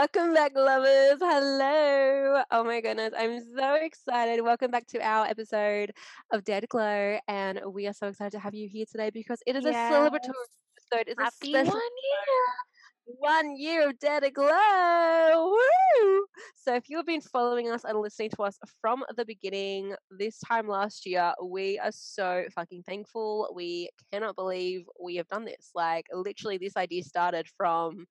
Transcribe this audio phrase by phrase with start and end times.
[0.00, 1.18] Welcome back, lovers.
[1.20, 2.42] Hello.
[2.50, 3.12] Oh my goodness.
[3.14, 4.42] I'm so excited.
[4.42, 5.92] Welcome back to our episode
[6.32, 7.18] of Dead Glow.
[7.28, 10.32] And we are so excited to have you here today because it is a celebratory
[10.94, 11.06] episode.
[11.06, 13.14] It's Happy a one year.
[13.18, 15.50] one year of Dead Glow.
[15.50, 16.26] Woo!
[16.56, 20.66] So if you've been following us and listening to us from the beginning, this time
[20.66, 23.52] last year, we are so fucking thankful.
[23.54, 25.72] We cannot believe we have done this.
[25.74, 28.06] Like literally this idea started from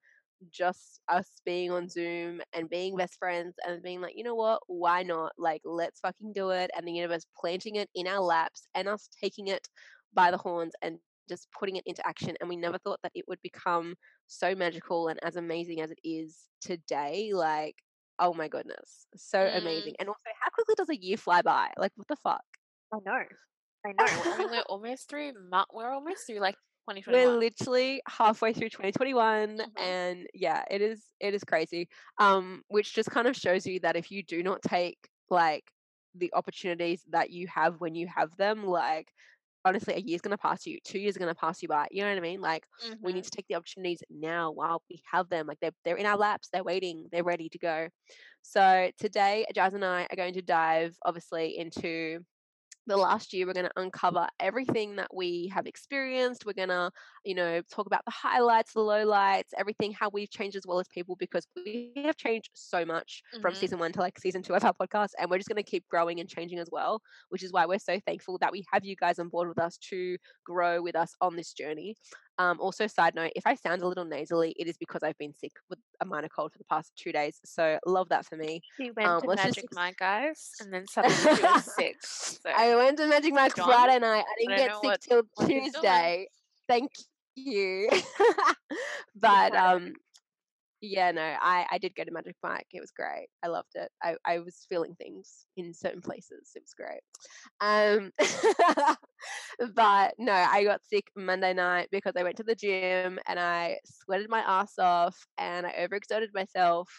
[0.52, 4.62] just us being on Zoom and being best friends and being like, you know what,
[4.68, 5.34] why not?
[5.38, 6.72] Like, let's fucking do it.
[6.76, 9.68] And the universe planting it in our laps and us taking it
[10.14, 12.36] by the horns and just putting it into action.
[12.40, 13.96] And we never thought that it would become
[14.28, 17.32] so magical and as amazing as it is today.
[17.34, 17.76] Like,
[18.20, 19.58] oh my goodness, so Mm.
[19.58, 19.96] amazing.
[20.00, 21.72] And also, how quickly does a year fly by?
[21.78, 22.44] Like, what the fuck?
[22.94, 23.24] I know.
[23.86, 24.06] I know.
[24.34, 25.34] I mean, we're almost through.
[25.74, 26.56] We're almost through like
[27.08, 29.76] We're literally halfway through 2021 Mhm.
[29.78, 31.88] and yeah, it is it is crazy.
[32.20, 34.98] Um which just kind of shows you that if you do not take
[35.30, 35.64] like
[36.16, 39.12] the opportunities that you have when you have them, like
[39.66, 41.88] honestly a year's going to pass you, 2 years are going to pass you by.
[41.92, 42.42] You know what I mean?
[42.42, 42.66] Like
[43.02, 43.26] we need Mhm.
[43.26, 45.48] to take the opportunities now while we have them.
[45.48, 47.90] Like they're they're in our laps, they're waiting, they're ready to go.
[48.42, 52.26] So today Jazz and I are going to dive obviously into
[52.90, 56.92] the last year we're going to uncover everything that we have experienced we're going to
[57.24, 60.88] you know talk about the highlights the lowlights everything how we've changed as well as
[60.88, 63.58] people because we have changed so much from Mhm.
[63.58, 65.88] season one to like season two of our podcast and we're just going to keep
[65.90, 68.96] growing and changing as well which is why we're so thankful that we have you
[68.96, 71.96] guys on board with us to grow with us on this journey
[72.40, 75.34] um, also side note if i sound a little nasally it is because i've been
[75.34, 78.62] sick with a minor cold for the past two days so love that for me
[78.78, 81.96] She went um, to let's just Magic Mike, guys, and then suddenly she was sick.
[82.02, 84.24] So I went to Magic Mike John, Friday night.
[84.26, 85.48] I didn't I get sick what- till what.
[85.50, 86.28] Tuesday.
[86.68, 86.92] Thank
[87.36, 87.90] you.
[89.16, 89.94] but um
[90.82, 92.68] yeah, no, I I did go to Magic Mike.
[92.74, 93.28] It was great.
[93.44, 93.90] I loved it.
[94.02, 96.52] I I was feeling things in certain places.
[96.56, 97.02] It was great.
[97.62, 98.12] Um
[99.76, 103.80] but no, I got sick Monday night because I went to the gym and I
[103.86, 106.90] sweated my ass off and I overexerted myself.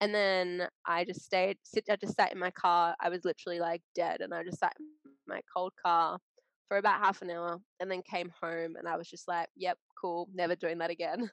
[0.00, 2.94] And then I just stayed sit I just sat in my car.
[3.00, 4.86] I was literally like dead and I just sat in
[5.26, 6.18] my cold car
[6.68, 9.78] for about half an hour and then came home and I was just like, Yep,
[10.00, 11.30] cool, never doing that again.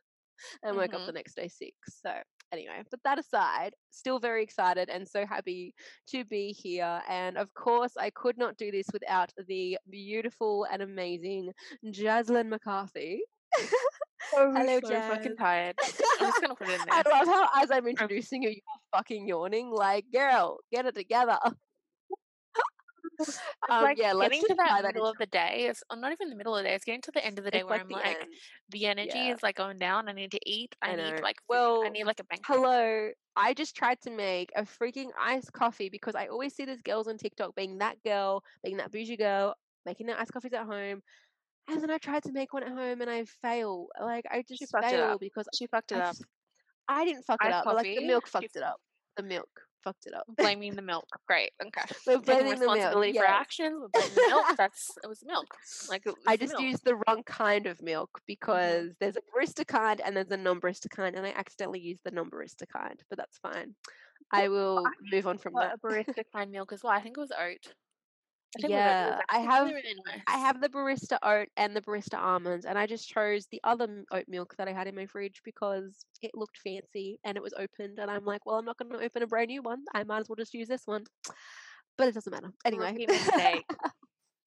[0.64, 1.16] And woke up the mm-hmm.
[1.16, 1.74] next day sick.
[1.88, 2.12] So
[2.52, 5.74] anyway, but that aside, still very excited and so happy
[6.09, 7.02] to be here.
[7.09, 11.52] And of course, I could not do this without the beautiful and amazing
[11.86, 13.22] Jaslyn McCarthy.
[13.58, 13.68] I'm
[14.36, 15.75] oh, Hello, so fucking tired.
[15.84, 18.59] I'm just gonna put it in I love how as I'm introducing you, you're
[18.96, 19.72] fucking yawning.
[19.72, 21.38] Like, girl, get it together.
[23.69, 25.67] Um, like yeah, let's getting to that that middle of the day.
[25.69, 26.75] It's not even in the middle of the day.
[26.75, 28.33] It's getting to the end of the day it's where like I'm the like, end.
[28.69, 29.33] the energy Yeah.
[29.33, 30.09] is like going down.
[30.09, 30.75] I need to eat.
[30.81, 31.49] I, I need like food.
[31.49, 32.45] Well, I need like a banquet.
[32.47, 33.09] Hello.
[33.35, 37.07] I just tried to make a freaking iced coffee because I always see these girls
[37.07, 39.55] on TikTok being that girl, being that bougie girl,
[39.85, 41.01] making their iced coffees at home.
[41.69, 43.88] And then I tried to make one at home and I fail.
[43.99, 45.19] Like I just fail up.
[45.19, 46.15] because She fucked it I up.
[46.15, 46.25] just
[46.88, 48.81] I didn't fuck it up, but like the milk fucked it up.
[49.15, 49.49] The milk
[49.84, 50.24] fucked it up.
[50.38, 51.06] blaming the milk.
[51.28, 51.52] Great.
[51.66, 51.81] Okay.
[52.08, 52.75] We're Taking blaming the milk.
[52.75, 53.30] responsibility for Yes.
[53.30, 53.84] actions.
[53.94, 54.46] The milk.
[54.58, 55.47] That's it was milk.
[55.90, 56.64] Like it was I just milk.
[56.64, 58.24] used the wrong kind of milk Mm-hmm.
[58.28, 62.12] because there's a barista kind and there's a non-barista kind, and I accidentally used the
[62.12, 63.75] non-barista kind, but that's fine.
[64.31, 65.75] I will move on from that.
[65.75, 66.94] a barista kind milk as well.
[66.94, 67.74] I think it was oat.
[68.57, 69.07] I think it was oat.
[69.07, 70.22] It was Yeah, I have nice.
[70.28, 74.03] I have the barista oat and the barista almonds, and I just chose the other
[74.12, 77.53] oat milk that I had in my fridge because it looked fancy and it was
[77.57, 79.85] opened, and I'm like, well, I'm not going to open a brand new one.
[79.94, 81.06] I might as well just use this one.
[81.97, 83.06] But it doesn't matter anyway.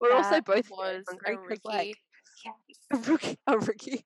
[0.00, 1.68] We're also both was a hungry 'cause, rookie.
[1.68, 1.96] like
[2.44, 2.54] yes.
[2.92, 4.04] a rookie, a rookie.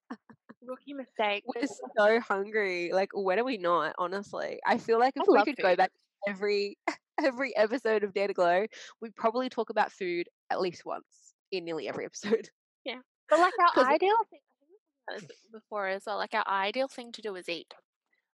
[0.64, 1.44] Rookie mistake.
[1.46, 2.92] We're so hungry.
[2.92, 3.94] Like, when are we not?
[3.98, 5.90] Honestly, I feel like I if we love could go back
[6.28, 6.76] every
[7.22, 8.66] every episode of Data Glow,
[9.00, 12.50] we'd probably talk about food at least once in nearly every episode.
[12.84, 13.00] Yeah.
[13.28, 14.76] But like our ideal thing, I think we
[15.18, 16.16] talked about this before as well.
[16.16, 17.74] Like our ideal thing to do is eat,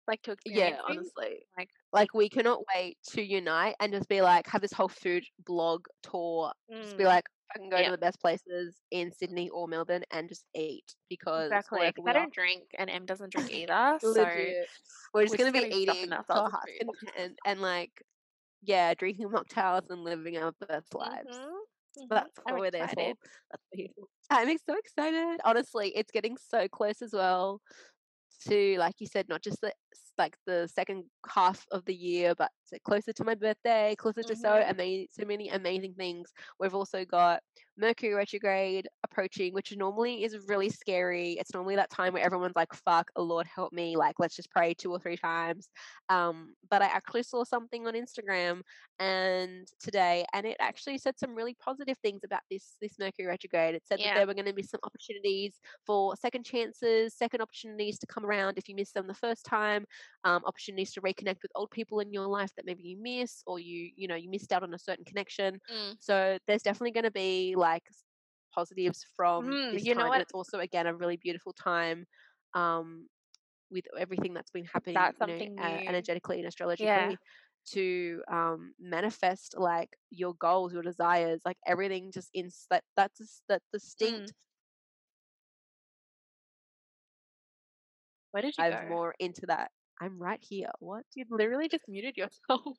[0.07, 1.47] like to Yeah, honestly.
[1.57, 5.25] like Like we cannot wait to unite and just be like have this whole food
[5.47, 6.53] blog tour.
[6.83, 7.25] Just be mm, like
[7.55, 7.87] I can go Yeah.
[7.87, 11.81] to the best places in Sydney or Melbourne and just eat because exactly.
[11.99, 13.99] we I don't drink, and Em doesn't drink either.
[14.01, 14.13] so
[15.15, 16.91] we're just we're gonna just be gonna eating ourselves till hearts food.
[17.01, 17.93] content and like
[18.63, 21.41] yeah, drinking mocktails and living our best lives.
[21.41, 21.61] Mhm,
[21.99, 22.09] mhm.
[22.11, 23.15] That's I'm what we're there for.
[23.51, 24.07] That's what we're here for.
[24.31, 25.41] I'm so excited.
[25.45, 27.61] Honestly, it's getting so close as well
[28.49, 29.73] to, like you said, not just the
[30.19, 32.51] like the second half of the year, but
[32.85, 34.69] closer to my birthday, closer to so Mhm.
[34.71, 36.33] ama- so many amazing things.
[36.59, 37.43] We've also got
[37.79, 41.33] Mercury retrograde approaching, which normally is really scary.
[41.33, 44.51] It's normally that time where everyone's like, "Fuck, oh Lord, help me!" Like, let's just
[44.51, 45.71] pray two or three times.
[46.11, 48.63] Um, but I actually saw something on Instagram
[48.99, 53.75] and today, and it actually said some really positive things about this this Mercury retrograde.
[53.75, 54.15] It said that Yeah.
[54.19, 58.59] there were going to be some opportunities for second chances, second opportunities to come around
[58.59, 59.82] if you missed them the first time,
[60.25, 63.59] um, opportunities to reconnect with old people in your life that maybe you miss or
[63.61, 65.59] you you know you missed out on a certain connection.
[65.69, 65.99] Mm.
[65.99, 67.85] So there's definitely going to be like
[68.55, 70.15] positives from Mm, this you know time, what?
[70.15, 72.07] and it's also again a really beautiful time.
[72.55, 73.09] Um,
[73.71, 75.81] with everything that's been happening, That's you know, something uh, new.
[75.87, 76.47] energetically and
[76.79, 77.13] Yeah.
[77.13, 77.21] astrologically,
[77.69, 83.25] to um, manifest like your goals, your desires, like everything just in that that's a
[83.49, 84.35] that distinct Mm.
[88.33, 88.89] Where did you dive go?
[88.89, 89.71] more into that.
[90.01, 90.71] I'm right here.
[90.81, 91.05] What?
[91.15, 92.77] You literally just muted yourself.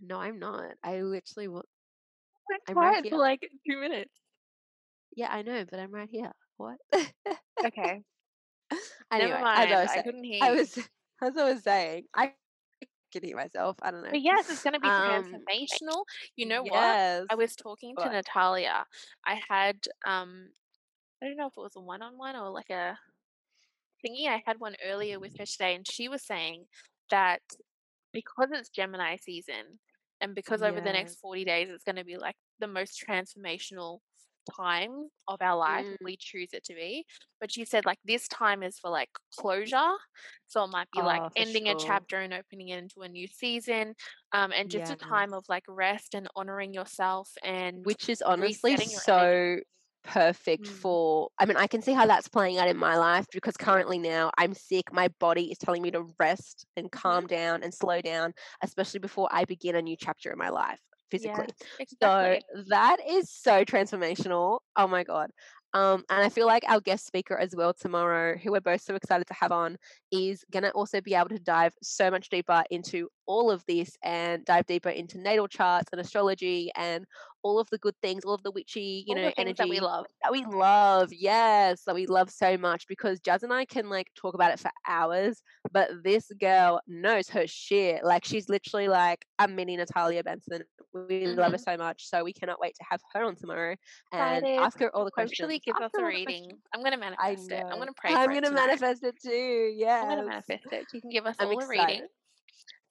[0.00, 0.74] No, I'm not.
[0.82, 1.66] I literally Went
[2.68, 4.12] I'm right quiet for like two minutes.
[5.16, 6.32] Yeah, I know, but I'm right here.
[6.56, 6.78] What?
[7.64, 8.02] Okay.
[9.12, 9.72] anyway, Never as I mind.
[9.72, 10.78] was I couldn't hear I was
[11.22, 12.32] as I was saying, I
[13.12, 13.76] can hear myself.
[13.82, 14.10] I don't know.
[14.10, 16.04] But yes, it's going to be Um, transformational.
[16.36, 16.98] You know what?
[17.30, 18.12] I was talking to What?
[18.12, 18.86] Natalia.
[19.26, 19.76] I had
[20.06, 20.50] um
[21.22, 22.96] I don't know if it was a one-on-one or like a
[24.04, 24.28] thingy.
[24.28, 26.64] I had one earlier with her today, and she was saying
[27.10, 27.40] that
[28.12, 29.80] because it's Gemini season,
[30.20, 33.98] and because over the next 40 days it's going to be like the most transformational
[34.56, 35.96] time of our life Mm.
[36.04, 37.04] we choose it to be.
[37.40, 39.92] But she said like this time is for like closure.
[40.46, 43.08] So it might be like Oh, for ending a chapter and opening it into a
[43.08, 43.94] new season.
[44.32, 48.76] Um, and just a time of like rest and honoring yourself and Which is honestly
[48.76, 49.62] so energy.
[50.04, 50.68] Perfect Mm.
[50.68, 53.98] for I mean, I can see how that's playing out in my life because currently
[53.98, 54.92] now I'm sick.
[54.92, 59.28] My body is telling me to rest and calm down and slow down, especially before
[59.30, 60.80] I begin a new chapter in my life
[61.10, 61.48] physically.
[61.78, 62.38] Yes, So
[62.70, 64.60] that is so transformational.
[64.76, 65.30] Oh my god.
[65.74, 68.94] Um, and I feel like our guest speaker as well tomorrow, who we're both so
[68.94, 69.76] excited to have on,
[70.10, 74.44] is gonna also be able to dive so much deeper into all of this and
[74.44, 77.04] dive deeper into natal charts and astrology and
[77.42, 79.78] all of the good things, all of the witchy, you All know, things that we
[79.78, 80.06] love.
[80.22, 81.12] that we love.
[81.12, 84.58] Yes, that we love so much because Jazz and I can like talk about it
[84.58, 88.02] for hours, but this girl knows her shit.
[88.02, 90.62] Like she's literally like a mini Natalia Benson.
[90.94, 91.64] We love her Mhm.
[91.64, 93.76] so much, so we cannot wait to have her on tomorrow
[94.12, 94.58] and Excited.
[94.64, 95.52] ask her all the questions.
[95.64, 96.58] Gives Ask us a reading.
[96.74, 97.64] I'm gonna manifest it.
[97.70, 99.72] I'm gonna pray I'm gonna manifest it too.
[99.76, 100.86] Yeah, I'm gonna manifest it.
[100.92, 102.08] You can give us I'm all a reading.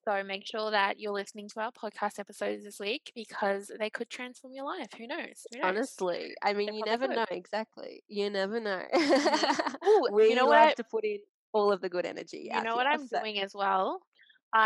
[0.08, 4.10] So make sure that you're listening to our podcast episodes this week because they could
[4.10, 4.88] transform your life.
[4.98, 5.46] Who knows?
[5.52, 5.64] Who knows?
[5.64, 7.26] Honestly, I mean, They you never know.
[7.30, 8.04] Exactly.
[8.08, 8.84] You never know.
[8.94, 9.46] Mhm.
[9.86, 11.20] Ooh, you we know what love I to put in
[11.52, 12.84] all of the good energy you know here.
[12.84, 14.02] what I'm So, doing as well?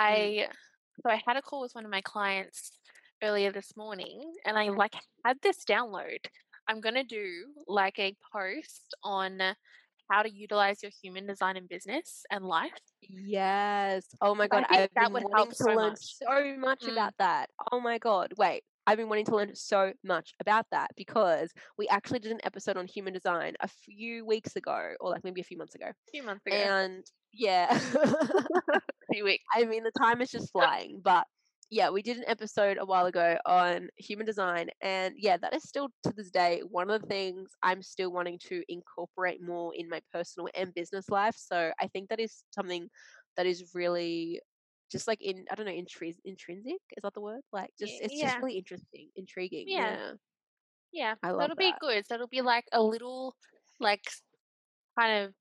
[0.10, 0.48] mm, I
[1.04, 2.72] so I had a call with one of my clients
[3.24, 4.96] earlier this morning and I like
[5.26, 6.20] had this download.
[6.68, 9.40] I'm gonna do like a post on
[10.12, 12.72] how to utilize your human design in business and life.
[13.02, 14.06] yes.
[14.22, 16.16] Oh my god, I that been would help to so learn much.
[16.18, 16.92] so much Mm.
[16.92, 17.50] about that.
[17.72, 18.34] Oh my god.
[18.38, 18.64] Wait.
[18.88, 22.78] I've been wanting to learn so much about that because we actually did an episode
[22.78, 25.86] on human design a few weeks ago, or like maybe a few months ago.
[25.86, 26.56] A few months ago.
[26.56, 27.78] And yeah.
[29.14, 29.44] few weeks.
[29.56, 31.00] I mean, the time is just flying.
[31.04, 31.26] But
[31.72, 34.68] yeah, we did an episode a while ago on human design.
[34.82, 38.40] And yeah, that is still to this day one of the things I'm still wanting
[38.50, 41.36] to incorporate more in my personal and business life.
[41.38, 42.90] So I think that is something
[43.38, 44.42] that is really
[44.92, 48.20] just like in I don't know intris- intrinsic is that the word like just it's
[48.20, 49.96] just really interesting intriguing Yeah.
[49.96, 50.12] yeah
[50.92, 51.16] Yeah.
[51.24, 52.06] I love it'll be good.
[52.06, 53.34] So it'll be like a little
[53.80, 54.04] like
[55.00, 55.34] kind of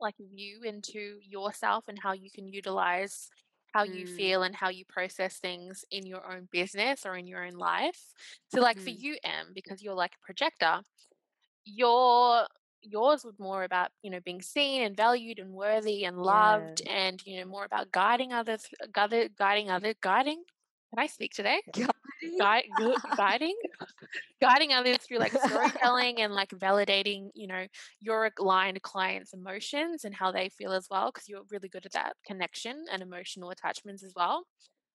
[0.00, 3.28] like view into yourself and how you can utilize
[3.72, 7.26] how you mm, feel and how you process things in your own business or in
[7.26, 8.12] your own life.
[8.48, 10.80] So like for mm, you, Em, because you're like a projector,
[11.64, 12.46] your
[12.82, 16.92] yours would more about you know being seen and valued and worthy and loved yeah.
[16.92, 20.42] and you know more about guiding others guiding other guiding?
[20.90, 21.60] Can i speak today
[22.76, 23.56] Gu- guiding
[24.40, 27.66] guiding others through like storytelling and like validating you know
[28.00, 31.92] your aligned clients emotions and how they feel as well because you're really good at
[31.92, 34.44] that connection and emotional attachments as well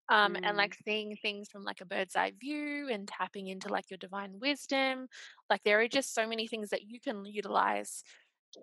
[0.10, 3.70] um and mm, like seeing things from like a bird's eye view and tapping into
[3.70, 5.08] like your divine wisdom
[5.50, 8.04] like there are just so many things that you can utilize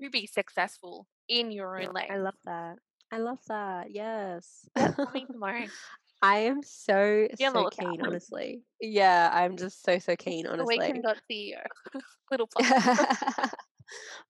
[0.00, 2.76] to be successful in your own life I love that.
[3.10, 3.90] I love that.
[3.90, 4.66] Yes.
[4.74, 5.66] coming tomorrow
[6.22, 8.62] I am so, so keen, honestly.
[8.80, 10.92] Yeah, I'm just so, so keen, honestly.
[10.92, 11.62] awaken.ceo
[12.30, 12.66] little plug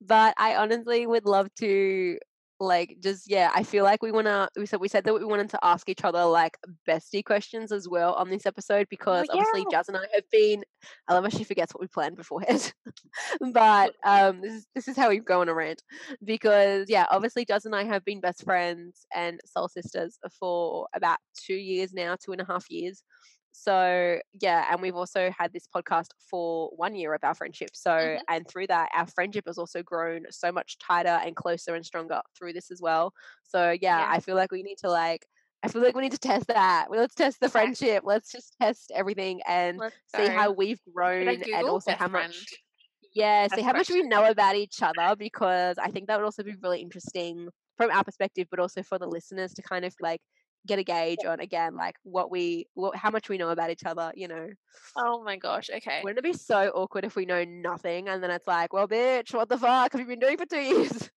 [0.01, 2.19] but I honestly would love to
[2.63, 5.25] like just yeah i feel like we want to we said we said that we
[5.25, 6.57] wanted to ask each other like
[6.89, 10.65] bestie questions as well on this episode because Oh, obviously jazz and i have been
[11.09, 12.73] i love how she forgets what we planned beforehand.
[13.53, 15.83] But um this is this is how we go on a rant
[16.25, 21.19] because yeah obviously jazz and i have been best friends and soul sisters for about
[21.37, 23.03] two years now two and a half years
[23.53, 27.91] so yeah and we've also had this podcast for one year of our friendship so
[27.91, 28.21] Mhm.
[28.29, 32.21] and through that our friendship has also grown so much tighter and closer and stronger
[32.37, 34.07] through this as well so yeah, Yeah.
[34.11, 35.27] i feel like we need to like
[35.63, 38.57] i feel like we need to test that well, let's test the friendship let's just
[38.61, 42.29] test everything and see how we've grown and also best how friend?
[42.33, 42.59] much
[43.15, 46.43] yeah see how much we know about each other because i think that would also
[46.43, 50.21] be really interesting from our perspective but also for the listeners to kind of like
[50.67, 53.85] get a gauge on again like what we what, how much we know about each
[53.85, 54.49] other you know
[54.97, 55.71] Oh my gosh.
[55.75, 56.01] Okay.
[56.03, 59.35] wouldn't it be so awkward if we know nothing and then it's like well bitch
[59.35, 61.11] what the fuck have you been doing for two years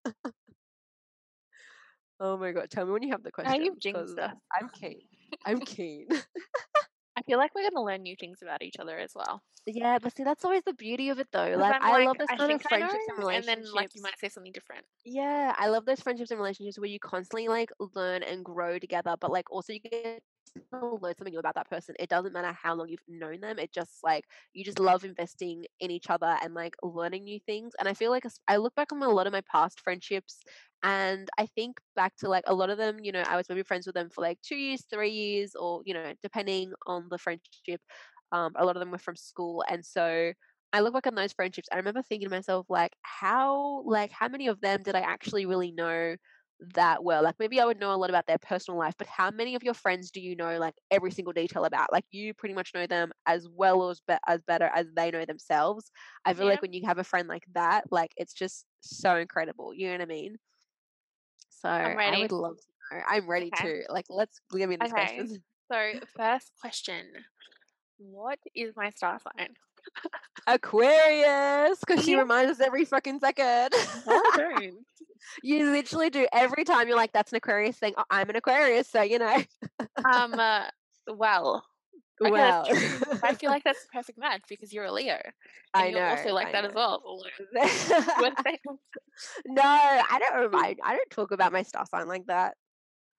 [2.19, 4.31] oh my god tell me when you have the question Now you've jinxed us.
[4.59, 5.01] i'm keen
[5.45, 6.07] i'm keen
[7.25, 9.41] feel like we're gonna learn new things about each other as well.
[9.65, 11.55] yeah but see that's always the beauty of it though.
[11.57, 13.47] like i like, love this I kind of think I know, friendships and relationships.
[13.49, 14.85] and then like you might say something different.
[15.05, 19.15] Yeah, I love those friendships and relationships where you constantly like learn and grow together,
[19.19, 20.23] but like also you get
[20.55, 21.95] to learn something new about that person.
[21.99, 23.59] It doesn't matter how long you've known them.
[23.59, 27.73] It just like you just love investing in each other and like learning new things.
[27.79, 30.41] And I feel like I look back on a lot of my past friendships
[30.83, 33.63] and I think back to like a lot of them, you know, I was maybe
[33.63, 37.17] friends with them for like two years, three years, or you know, depending on the
[37.17, 37.81] friendship.
[38.31, 40.33] Um, a lot of them were from school, and so
[40.73, 41.69] I look back on those friendships.
[41.71, 45.45] I remember thinking to myself, like, how, like, how many of them did I actually
[45.45, 46.17] really know
[46.75, 47.23] that well?
[47.23, 49.63] Like, maybe I would know a lot about their personal life, but how many of
[49.63, 51.91] your friends do you know, like, every single detail about?
[51.91, 55.11] Like, you pretty much know them as well or as, be- as better as they
[55.11, 55.91] know themselves.
[56.25, 56.51] I feel Yeah.
[56.53, 59.73] like when you have a friend like that, like, it's just so incredible.
[59.73, 60.37] You know what I mean?
[61.49, 63.01] So I would love to know.
[63.07, 63.81] I'm ready Okay.
[63.81, 63.83] to.
[63.89, 65.15] Like, let's give me these Okay.
[65.15, 65.39] questions.
[65.71, 67.11] So first question.
[67.97, 69.55] What is my star sign?
[70.47, 72.21] Aquarius, because she Yeah.
[72.21, 73.73] reminds us every fucking second.
[75.43, 75.65] No, I don't.
[75.65, 76.87] You literally do every time.
[76.87, 79.43] You're like, "That's an Aquarius thing." Oh, I'm an Aquarius, so you know.
[80.03, 80.67] um uh,
[81.07, 81.65] well.
[82.21, 82.65] Okay, well.
[83.23, 85.15] I feel like that's the perfect match because you're a Leo.
[85.15, 85.33] And
[85.73, 86.05] I you're know.
[86.07, 87.03] also like I that as well.
[87.37, 88.57] So, like, one thing.
[89.47, 90.51] no, I don't.
[90.51, 92.55] remind- I don't talk about my star sign like that.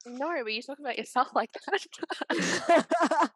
[0.06, 1.82] No, but you talk about yourself like that.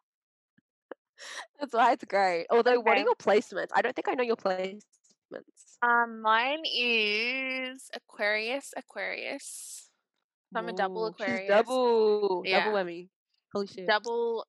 [1.59, 2.47] That's why it's great.
[2.49, 3.69] Although, what are your placements?
[3.75, 4.35] I don't think I know your
[5.31, 5.87] placements.
[5.87, 9.89] um, mine is Aquarius, Aquarius.
[10.53, 11.47] So I'm a double Ooh, Aquarius.
[11.47, 12.65] double, Yeah.
[12.65, 13.09] double whammy.
[13.53, 13.87] Holy shit!
[13.87, 14.45] double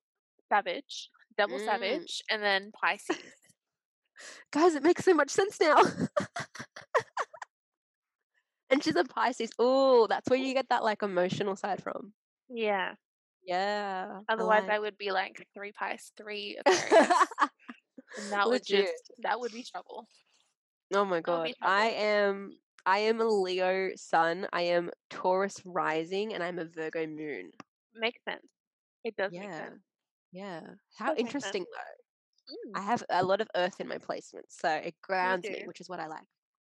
[0.49, 1.65] Savage, double Mm.
[1.65, 3.17] Savage, and then Pisces.
[4.51, 5.81] Guys, it makes so much sense now.
[8.69, 9.51] and she's a Pisces.
[9.59, 12.13] Oh, that's where you get that like emotional side from.
[12.49, 12.93] Yeah.
[13.45, 14.19] Yeah.
[14.29, 14.81] Otherwise, I like.
[14.81, 17.09] would be like three Pisces, three Aquarius,
[18.19, 20.07] and that would just that would be trouble.
[20.93, 21.53] Oh my god.
[21.61, 27.07] I am I am a Leo sun, I am Taurus rising, and I'm a Virgo
[27.07, 27.51] moon.
[27.95, 28.47] Makes sense.
[29.03, 29.55] It does make Yeah.
[29.55, 29.81] sense.
[30.31, 30.75] Yeah.
[30.95, 32.03] How Does make interesting though.
[32.53, 35.81] Mm, I have a lot of earth in my placements, so it grounds me, which
[35.81, 36.27] is what I like.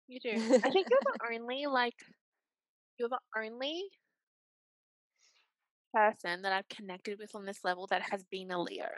[0.08, 0.38] you do.
[0.64, 1.94] I think you're the only like
[2.98, 3.90] you're the only
[5.94, 8.88] person that I've connected with on this level that has been a Leo.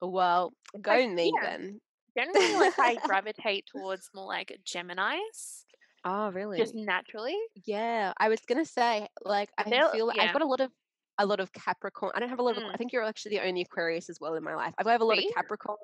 [0.00, 1.40] well, go Like, me yeah.
[1.40, 1.80] then.
[2.16, 5.64] Generally, like I gravitate towards more like Gemini's,
[6.04, 6.58] Oh, really?
[6.58, 7.36] just naturally.
[7.64, 10.70] Yeah, I was gonna say, like, I They'll- feel like I've got a lot of
[11.18, 12.10] a lot of Capricorn.
[12.16, 12.64] I don't have a lot of.
[12.64, 12.74] Mm.
[12.74, 14.74] I think you're actually the only Aquarius as well in my life.
[14.78, 15.28] I have got a lot See?
[15.28, 15.76] of Capricorns.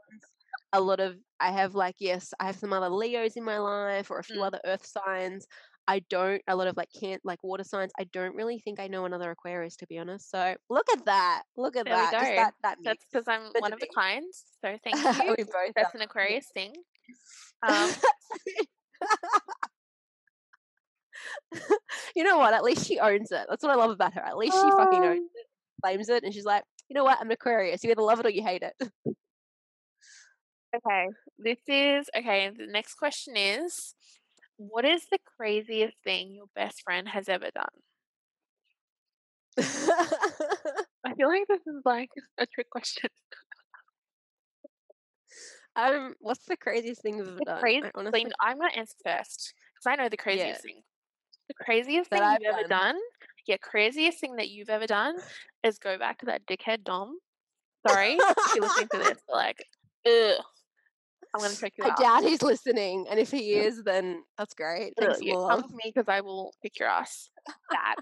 [0.73, 4.11] A lot of I have like yes, I have some other Leos in my life
[4.11, 4.47] or a few Mm.
[4.47, 5.47] other Earth signs.
[5.89, 7.91] I don't a lot of like can't like water signs.
[7.99, 10.31] I don't really think I know another Aquarius to be honest.
[10.31, 11.43] So look at that.
[11.57, 12.13] Look at There that.
[12.13, 14.45] That that That's because I'm one of the kinds.
[14.65, 15.35] So thank you.
[15.37, 16.73] we both That's an Aquarius thing.
[17.67, 17.91] Um,
[22.17, 22.55] you know what?
[22.55, 23.47] At least she owns it.
[23.49, 24.23] That's what I love about her.
[24.23, 25.47] At least she fucking owns Um, it,
[25.83, 27.19] claims it, and she's like, you know what?
[27.21, 27.83] I'm an Aquarius.
[27.85, 28.75] You either love it or you hate it.
[30.75, 31.09] Okay,
[31.39, 32.51] this is okay.
[32.57, 33.95] The next question is
[34.61, 37.65] What is the craziest thing your best friend has ever done?
[39.59, 43.09] I feel like this is like a trick question.
[45.77, 47.61] um, what's the craziest thing you've ever done?
[47.61, 50.83] crazy I honestly, I'm to answer first because I know the craziest thing.
[51.49, 52.93] The craziest That thing I've you've ever done.
[52.95, 53.01] done,
[53.47, 55.15] yeah, craziest thing that you've ever done
[55.65, 57.19] is go back to that dickhead Dom.
[57.89, 59.65] Sorry, if you're listening to this, but like,
[60.07, 60.45] ugh.
[61.35, 61.99] I'm gonna check you I out.
[61.99, 64.95] doubt he's listening, and if he is, then that's great.
[64.99, 67.31] Thanks come to me because I will kick your ass.
[67.71, 67.97] That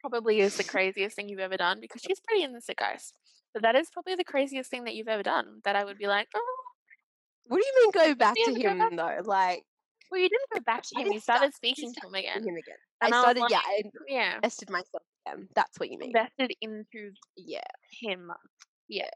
[0.00, 3.12] probably is the craziest thing you've ever done because she's pretty innocent, guys.
[3.54, 5.60] But that is probably the craziest thing that you've ever done.
[5.64, 6.56] That I would be like, oh,
[7.46, 9.22] What do you mean go back to him back though?
[9.24, 9.62] Like
[10.10, 11.12] well, you didn't go back to him.
[11.12, 12.46] You started I speaking to him again.
[12.46, 12.76] him again.
[13.00, 15.48] I I started, like, yeah, I Yeah, invested myself again.
[15.54, 16.10] That's what you mean.
[16.10, 18.30] invested into yeah him.
[18.88, 19.08] yeah,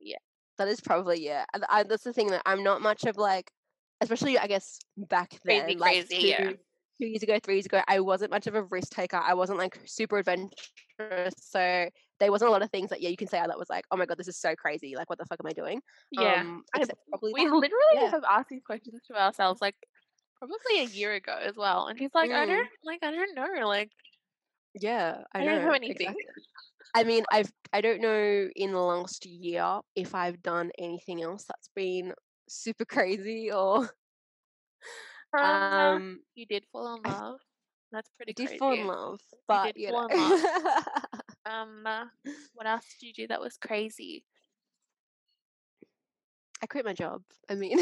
[0.00, 0.18] him.
[0.58, 1.44] That is probably yeah.
[1.68, 3.50] I, that's the thing that I'm not much of like,
[4.00, 6.50] especially I guess back then, Crazy, like crazy, two, yeah.
[7.00, 9.16] two years ago, three years ago, I wasn't much of a risk taker.
[9.16, 11.88] I wasn't like super adventurous, so
[12.20, 13.96] there wasn't a lot of things that yeah you can say that was like, oh
[13.96, 14.94] my god, this is so crazy.
[14.96, 15.80] Like, what the fuck am I doing?
[16.12, 16.40] Yeah.
[16.40, 17.52] um, I- probably we that.
[17.54, 18.10] literally yeah.
[18.10, 19.74] have asked these questions to ourselves like
[20.38, 21.86] probably a year ago as well.
[21.86, 22.48] And he's like, I Mm.
[22.48, 23.66] don't like I don't know.
[23.66, 23.90] Like
[24.74, 26.08] Yeah, I, I, don't know anything.
[26.08, 26.24] exactly.
[26.94, 31.44] I mean, I've I don't know in the last year if I've done anything else
[31.44, 32.14] that's been
[32.48, 33.90] super crazy or
[35.36, 37.40] Um, um you did fall in love.
[37.92, 38.58] That's I pretty did crazy.
[38.58, 40.08] fall in love, but did you fall know.
[40.08, 40.34] in
[41.46, 42.06] Um, uh,
[42.52, 44.26] what else did you do that was crazy?
[46.62, 47.22] I quit my job.
[47.48, 47.78] I mean,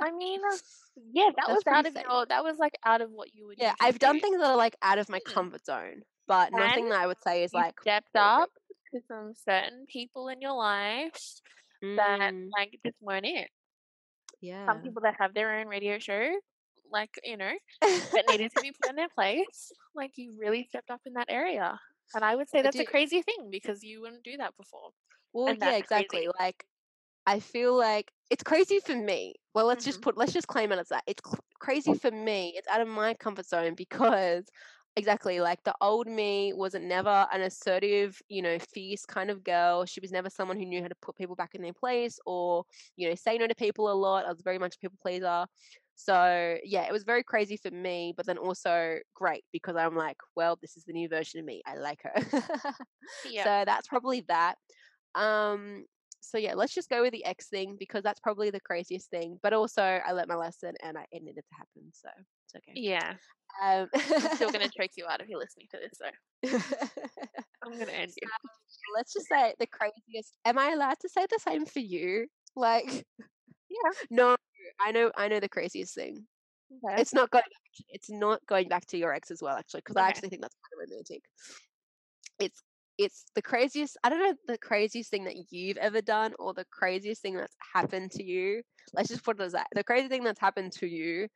[0.00, 0.40] I mean,
[0.96, 2.26] yeah, that That's was out of your.
[2.26, 3.58] That was like out of what you would.
[3.58, 5.32] yeah, I've done things that are like out of my Hmm.
[5.32, 8.50] comfort zone, but nothing that I would say is like stepped up
[8.94, 11.40] to some certain people in your life
[11.96, 13.50] that Mm, like just weren't it.
[14.40, 14.68] yeah.
[14.68, 16.40] Some people that have their own radio show,
[16.90, 17.52] like you know,
[18.14, 19.72] that needed to be put in their place.
[19.94, 21.80] Like you really stepped up in that area,
[22.14, 24.90] and I would say that's a crazy thing because you wouldn't do that before.
[25.32, 26.08] Well, and yeah, that's crazy.
[26.08, 26.28] exactly.
[26.38, 26.66] Like,
[27.26, 29.34] I feel like it's crazy for me.
[29.54, 30.02] Well, let's just Mhm.
[30.02, 31.04] put, let's just claim it as that.
[31.06, 32.54] It's cl- crazy for me.
[32.56, 34.46] It's out of my comfort zone because,
[34.98, 39.84] exactly, like the old me wasn't never an assertive, you know, fierce kind of girl.
[39.86, 42.64] She was never someone who knew how to put people back in their place or,
[42.96, 44.26] you know, say no to people a lot.
[44.26, 45.46] I was very much a people pleaser.
[45.94, 50.18] So, yeah, it was very crazy for me, but then also great because I'm like,
[50.36, 51.62] well, this is the new version of me.
[51.66, 52.42] I like her.
[53.30, 53.44] Yeah.
[53.44, 54.56] So that's probably that.
[55.14, 55.86] Um,
[56.20, 59.38] so yeah, let's just go with the X thing because that's probably the craziest thing.
[59.42, 62.10] But also, I learnt my lesson and I, ended it needed to happen, so
[62.54, 62.72] it's okay.
[62.80, 63.14] yeah.
[63.62, 66.58] Um, I'm still gonna choke you out if you're listening to this, though.
[67.64, 68.28] I'm gonna end you.
[68.94, 70.36] let's just say the craziest.
[70.44, 72.26] Am I allowed to say the same for you?
[72.54, 73.04] Like,
[73.68, 73.90] Yeah.
[74.10, 74.36] no,
[74.80, 76.26] I know, I know the craziest thing.
[76.84, 77.00] Okay.
[77.00, 77.42] It's not going.
[77.42, 80.42] Back, it's not going back to your ex as well, actually, because I actually think
[80.42, 81.22] that's kind of romantic.
[82.38, 82.62] It's
[82.98, 83.96] it's the craziest.
[84.04, 87.56] I don't know the craziest thing that you've ever done, or the craziest thing that's
[87.74, 88.62] happened to you.
[88.92, 89.66] Let's just put it as that.
[89.74, 91.28] The crazy thing that's happened to you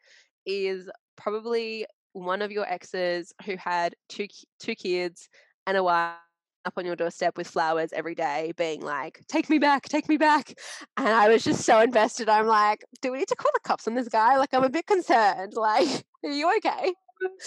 [0.44, 4.26] is probably one of your exes who had two
[4.60, 5.28] two kids
[5.66, 6.16] and a wife
[6.64, 10.16] up on your doorstep with flowers every day being like take me back take me
[10.16, 10.54] back
[10.96, 13.88] and i was just so invested i'm like do we need to call the cops
[13.88, 14.36] on this guy?
[14.36, 16.92] Like i'm a bit concerned like are you okay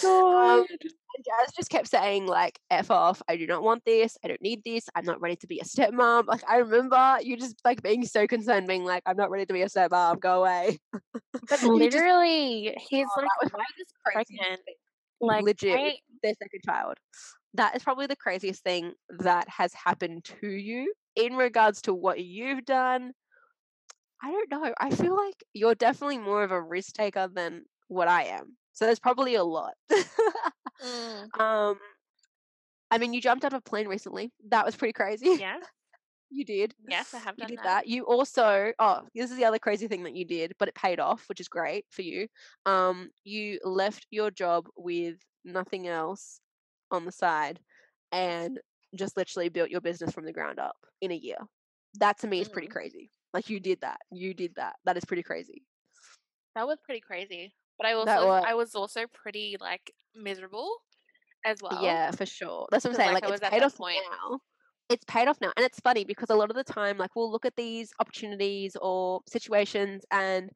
[0.04, 4.28] Um, and Jazz just kept saying like F off, I do not want this, I
[4.28, 6.26] don't need this, I'm not ready to be a stepmom.
[6.28, 9.54] Like I remember you just like being so concerned, being like, I'm not ready to
[9.54, 10.80] be a stepmom, go away.
[10.92, 11.02] But
[11.62, 14.62] You just- literally, his Oh, like wife is pregnant.
[15.22, 15.80] Like Legit.
[15.80, 16.96] I- Their second child.
[17.54, 22.20] That is probably the craziest thing that has happened to you in regards to what
[22.24, 23.14] you've done.
[24.22, 24.74] I don't know.
[24.78, 28.58] I feel like you're definitely more of a risk taker than what I am.
[28.76, 29.76] So there's probably a lot.
[30.82, 31.80] Mm, um
[32.92, 34.32] I mean you jumped out of a plane recently.
[34.50, 35.30] That was pretty crazy.
[35.40, 35.60] yeah.
[36.32, 36.76] You did.
[36.88, 37.64] Yes, I have You done did that.
[37.64, 37.88] that.
[37.88, 41.00] You also, oh, this is the other crazy thing that you did, but it paid
[41.00, 42.28] off, which is great for you.
[42.66, 46.42] Um, you left your job with nothing else
[46.92, 47.62] on the side
[48.12, 48.60] and
[48.96, 51.38] just literally built your business from the ground up in a year.
[51.96, 52.70] That to me is pretty Mhm.
[52.70, 53.12] crazy.
[53.34, 54.02] Like you did that.
[54.12, 54.78] You did that.
[54.86, 55.66] That is pretty crazy.
[56.56, 57.56] That was pretty crazy.
[57.78, 60.70] But I also I was also pretty like miserable
[61.46, 61.84] as well.
[61.84, 62.68] Yeah, for sure.
[62.72, 63.14] That's what I'm saying.
[63.14, 64.00] like, Like, it's paid that off point.
[64.12, 64.40] now.
[64.90, 65.52] It's paid off now.
[65.58, 68.76] And it's funny because a lot of the time, like we'll look at these opportunities
[68.82, 70.50] or situations and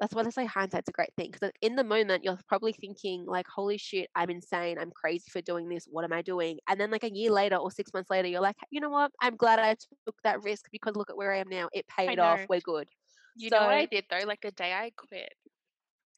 [0.00, 1.30] that's why they say hindsight's a great thing.
[1.30, 4.76] Because in the moment, you're probably thinking, like, holy shit, I'm insane.
[4.78, 5.86] I'm crazy for doing this.
[5.88, 6.58] What am I doing?
[6.68, 9.12] And then, like, a year later or six months later, you're like, you know what?
[9.20, 11.68] I'm glad I took that risk because look at where I am now.
[11.72, 12.40] It paid off.
[12.48, 12.88] We're good.
[13.36, 14.26] You know what I did though?
[14.26, 15.32] Like the day I quit.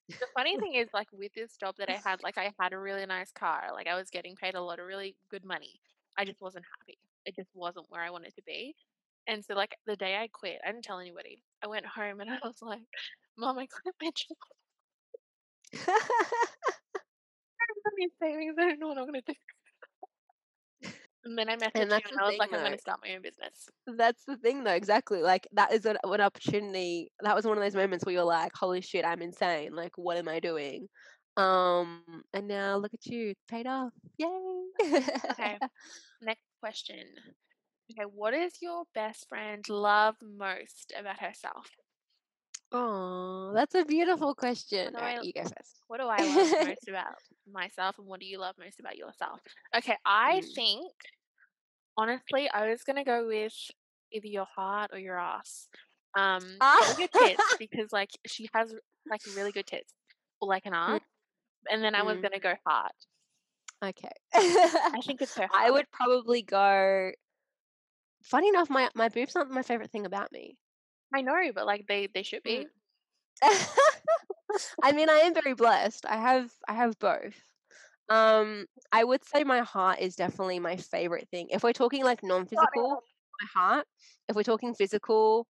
[0.09, 2.79] The funny thing is, like with this job that I had, like I had a
[2.79, 3.69] really nice car.
[3.73, 5.81] Like I was getting paid a lot of really good money.
[6.19, 6.99] I just wasn't happy.
[7.25, 8.75] It just wasn't where I wanted to be.
[9.27, 11.43] And so, like the day I quit, I didn't tell anybody.
[11.63, 12.83] I went home and I was like,
[13.37, 14.37] "Mom, I quit my job.
[17.61, 17.65] I
[18.01, 18.57] have savings.
[18.59, 19.35] I don't know what I'm gonna do."
[21.27, 22.79] And then I messaged And you that's and I was thing, like, I'm going to
[22.79, 23.69] start my own business.
[23.87, 24.73] That's the thing, though.
[24.73, 25.23] Exactly.
[25.23, 27.11] Like that is an, an opportunity.
[27.21, 29.75] That was one of those moments where you're like, "Holy shit, I'm insane!
[29.77, 30.89] Like, what am I doing?"
[31.37, 33.93] Um, and now look at you, paid off.
[34.19, 34.67] Yay!
[35.31, 35.61] Okay.
[36.21, 37.15] Next question.
[37.91, 41.71] Okay, what does your best friend love most about herself?
[42.73, 44.95] Oh, that's a beautiful question.
[44.95, 45.83] do All right, I- you go first.
[45.89, 49.41] What do I love most about myself and what do you love most about yourself?
[49.75, 50.55] Okay, I Mm.
[50.55, 50.93] think
[51.97, 53.53] honestly I was gonna go with
[54.13, 55.69] either your heart or your ass.
[56.17, 58.75] Um probably your tits because like she has
[59.11, 59.93] like really good tits.
[60.41, 61.01] Or like an ass.
[61.71, 62.23] And then I was Mm.
[62.23, 62.93] gonna go heart.
[63.83, 64.11] Okay.
[64.93, 67.13] I think it's her I would probably go.
[68.23, 70.59] Funny enough, my my boobs aren't my favorite thing about me.
[71.15, 72.69] I know, but like they they should be.
[74.83, 76.07] I mean, I am very blessed.
[76.07, 77.46] I have I have both.
[78.09, 81.49] Um, I would say my heart is definitely my favorite thing.
[81.51, 83.03] If we're talking like non-physical,
[83.41, 83.87] my heart.
[84.29, 85.47] If we're talking physical,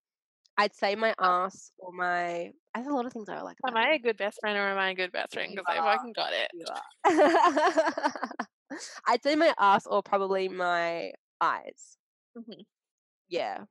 [0.57, 2.51] I'd say my ass or my.
[2.75, 3.57] There's a lot of things I like.
[3.67, 5.55] Am I a good best friend or am I a good best friend?
[5.55, 6.51] Because I fucking got it.
[9.07, 11.99] I'd say my ass or probably my eyes.
[12.37, 12.65] Mhm.
[13.29, 13.65] Yeah,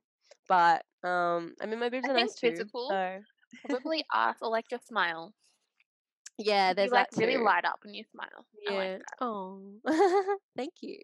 [0.48, 2.50] but um, I mean my boobs I are nice too.
[2.50, 3.22] physical, So
[3.68, 5.32] Probably ass or like your smile.
[6.38, 7.44] Yeah, there's you like that really too.
[7.44, 8.46] light up when you smile.
[8.62, 8.72] Yeah.
[8.72, 9.02] like.
[9.20, 9.60] Oh,
[10.56, 10.98] thank you.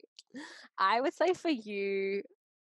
[0.78, 2.22] I would say for you,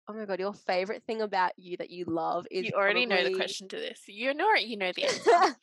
[0.08, 3.22] oh my god, your favorite thing about you that you love is You already know
[3.22, 4.00] the question to this.
[4.06, 4.64] You know it.
[4.64, 5.56] you know the answer.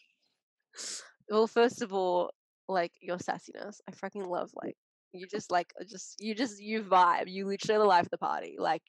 [1.30, 2.32] well, first of all,
[2.68, 3.80] like your sassiness.
[3.88, 4.76] I fucking love like
[5.14, 7.28] you just like uh, just you just you vibe.
[7.28, 8.56] You literally the life of the party.
[8.58, 8.84] Like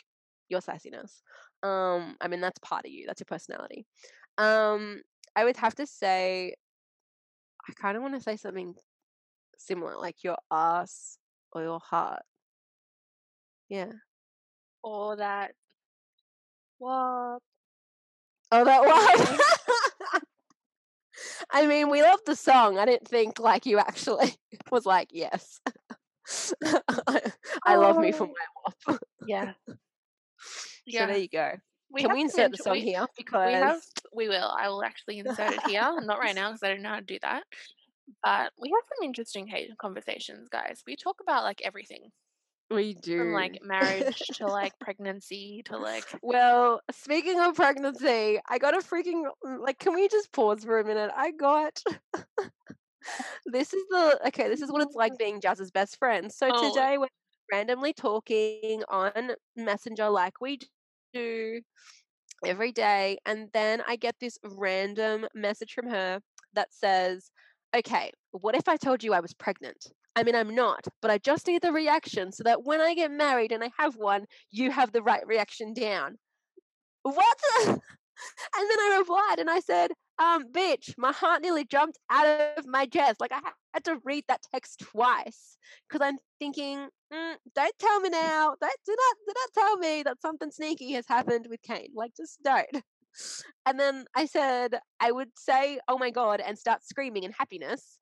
[0.48, 1.20] your sassiness.
[1.62, 3.04] Um, I mean that's part of you.
[3.06, 3.86] That's your personality.
[4.38, 5.02] Um,
[5.34, 6.54] I would have to say,
[7.68, 8.74] I kind of want to say something
[9.58, 11.18] similar, like your ass
[11.52, 12.22] or your heart.
[13.68, 13.92] Yeah.
[14.82, 15.52] or that
[16.78, 17.40] what
[18.52, 19.40] Oh, that was.
[21.50, 22.78] I mean, we love the song.
[22.78, 24.34] I didn't think like you actually
[24.70, 25.60] was like, yes.
[26.64, 27.20] I,
[27.64, 28.34] I love me for Oh.
[28.86, 29.00] my WAP.
[29.26, 29.52] yeah.
[29.66, 29.74] So
[30.86, 31.06] yeah.
[31.06, 31.52] there you go.
[31.90, 33.06] We Can we insert song we, here?
[33.16, 33.80] Because we have
[34.14, 34.52] we will.
[34.58, 35.82] I will actually insert it here.
[36.02, 37.44] Not right now because I don't know how to do that.
[38.22, 40.82] But we have some interesting conversations, guys.
[40.86, 42.10] We talk about like everything
[42.70, 43.18] we do.
[43.18, 48.78] from like marriage to like pregnancy to like Well, speaking of pregnancy, I got a
[48.78, 49.78] freaking mm, like.
[49.78, 51.10] Can we just pause for a minute?
[51.16, 51.82] I got.
[53.46, 54.48] this is the okay.
[54.48, 56.32] This is what it's like being Jazz's best friend.
[56.32, 56.68] So Oh.
[56.68, 57.08] today we're
[57.52, 60.58] randomly talking on Messenger, like we
[61.16, 61.60] do
[62.44, 66.20] every day, and then I get this random message from her
[66.54, 67.30] that says,
[67.74, 71.18] "Okay, what if I told you I was pregnant?" I mean, I'm not, but I
[71.18, 74.70] just need the reaction so that when I get married and I have one, you
[74.70, 76.16] have the right reaction down.
[77.02, 77.38] What?
[77.66, 77.80] and
[78.70, 82.26] then I replied and I said, um, bitch, my heart nearly jumped out
[82.56, 83.20] of my chest.
[83.20, 83.40] Like I
[83.74, 88.54] had to read that text twice because I'm thinking, mm, don't tell me now.
[88.60, 91.90] Don't do not do not tell me that something sneaky has happened with Kane.
[91.94, 92.66] Like just don't.
[93.64, 97.98] And then I said I would say, oh my god, and start screaming in happiness.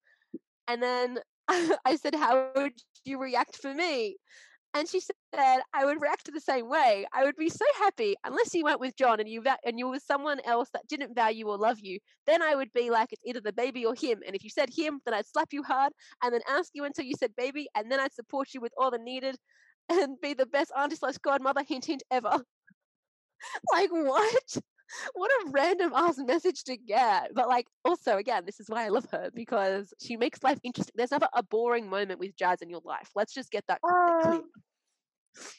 [0.66, 2.72] And then I said, how would
[3.04, 4.16] you react for me?
[4.74, 7.06] And she said, I would react the same way.
[7.12, 9.88] I would be so happy unless you went with John and you va- and you
[9.88, 11.98] were someone else that didn't value or love you.
[12.26, 14.20] Then I would be like, it's either the baby or him.
[14.26, 15.92] And if you said him, then I'd slap you hard
[16.22, 18.90] and then ask you until you said baby, and then I'd support you with all
[18.90, 19.36] the needed
[19.90, 22.30] and be the best auntie slash godmother hint hint ever.
[23.72, 24.58] like what?
[25.14, 27.34] What a random ass message to get.
[27.34, 30.92] But like also again, this is why I love her because she makes life interesting.
[30.96, 33.10] There's never a boring moment with Jazz in your life.
[33.14, 34.34] Let's just get that clear.
[34.34, 34.44] Um,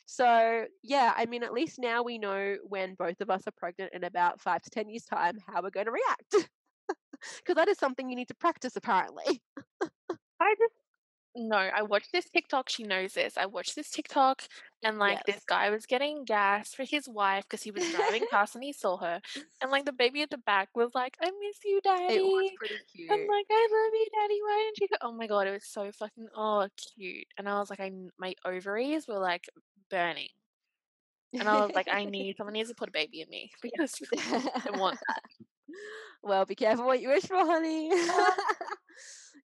[0.05, 3.93] So yeah, I mean, at least now we know when both of us are pregnant
[3.93, 6.49] in about five to ten years' time how we're going to react.
[7.37, 9.41] Because that is something you need to practice, apparently.
[10.39, 10.73] I just
[11.35, 12.69] no, I watched this TikTok.
[12.69, 13.37] She knows this.
[13.37, 14.43] I watched this TikTok,
[14.83, 15.35] and like Yes.
[15.35, 18.71] this guy was getting gas for his wife because he was driving past and he
[18.73, 19.21] saw her,
[19.61, 22.51] and like the baby at the back was like, "I miss you, daddy." It was
[22.57, 23.09] pretty cute.
[23.11, 24.39] I'm like, I love you, daddy.
[24.41, 25.07] Why didn't you go?
[25.07, 27.27] Oh my god, it was so fucking oh cute.
[27.37, 29.45] And I was like, I my ovaries were like
[29.89, 30.29] burning,
[31.39, 34.01] and I was like, I need someone needs to put a baby in me because
[34.17, 35.21] I want that.
[36.23, 37.89] well, be careful what you wish for, honey.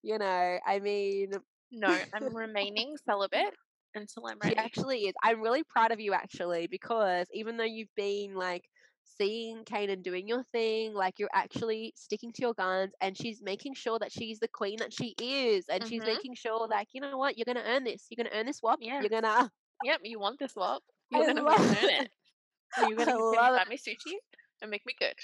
[0.03, 1.31] you know, I mean,
[1.71, 2.03] no.
[2.13, 3.55] I'm remaining celibate
[3.95, 5.13] until I'm she actually is.
[5.23, 8.65] I'm really proud of you, actually, because even though you've been like
[9.03, 13.75] seeing Kanan doing your thing, like you're actually sticking to your guns, and she's making
[13.75, 16.05] sure that she's the queen that she is, and she's Mhm.
[16.05, 18.07] making sure, like, you know what, you're gonna earn this.
[18.09, 18.79] You're gonna earn this WAP.
[18.79, 19.03] Yeah.
[19.03, 19.51] You're gonna.
[19.81, 20.83] Yep, you want this swap.
[21.13, 21.89] I You're gonna love earn it.
[21.89, 22.11] it.
[22.75, 24.15] You're gonna I to buy me sushi
[24.61, 25.15] and make me good.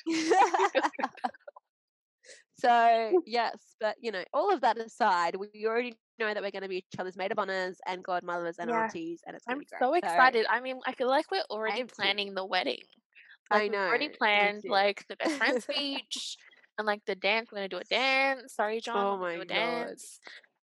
[2.60, 6.64] So yes, but you know, all of that aside, we already know that we're going
[6.64, 8.80] to be each other's maid of honors and godmothers and Yeah.
[8.80, 9.82] aunties, and it's going I'm to be great.
[9.82, 10.46] so excited.
[10.50, 12.84] I mean, I feel like we're already planning the wedding.
[13.50, 16.38] I Like we've already know, planned like the best friend speech
[16.78, 17.50] and like the dance.
[17.52, 18.54] We're gonna do a dance.
[18.56, 19.06] Sorry, John.
[19.06, 19.88] Oh my do a God.
[19.88, 20.20] dance.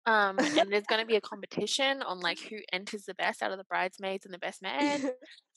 [0.08, 3.58] Um, and there's gonna be a competition on like who enters the best out of
[3.58, 5.12] the bridesmaids and the best man.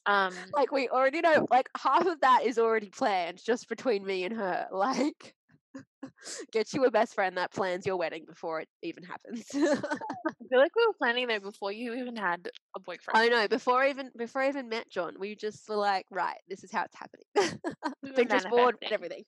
[0.07, 4.25] Um, like we already know, like half of that is already planned just between me
[4.25, 4.69] and her.
[4.71, 5.35] Like,
[6.53, 9.47] get you a best friend that plans your wedding before it even happens.
[9.55, 13.19] I feel like we were planning though before you even had a boyfriend.
[13.19, 13.49] I know.
[13.49, 16.73] Before I even before I even met John, we just were like, right, this is
[16.73, 17.27] how it's happening.
[18.03, 19.25] We were Pinterest board and everything.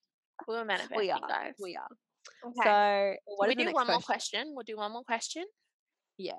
[0.46, 1.28] We were manifesting, We are.
[1.28, 1.54] guys.
[1.58, 1.88] We are.
[2.44, 3.16] Okay.
[3.24, 4.06] So, what we do one more question?
[4.06, 4.52] question.
[4.54, 5.44] We'll do one more question.
[6.18, 6.34] Yeah.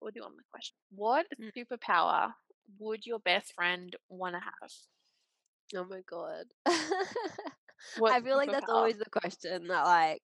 [0.00, 0.74] We'll do one more question.
[0.90, 1.52] What Mm.
[1.56, 2.32] superpower
[2.78, 4.70] would your best friend want to have?
[5.74, 6.46] Oh my god.
[7.98, 8.74] What I feel like that's superpower?
[8.74, 10.22] always the question that like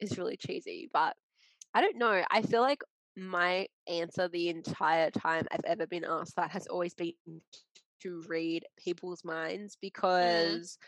[0.00, 1.14] is really cheesy, but
[1.74, 2.22] I don't know.
[2.30, 2.82] I feel like
[3.16, 7.12] my answer the entire time I've ever been asked that has always been
[8.02, 9.86] to read people's minds mm-hmm.
[9.86, 10.78] because